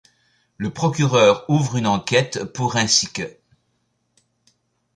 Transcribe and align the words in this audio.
Le 0.57 0.71
procureur 0.71 1.47
ouvre 1.47 1.77
une 1.77 1.85
enquête 1.85 2.43
pour 2.53 2.75
ainsi 2.75 3.05
qu'. 3.13 3.37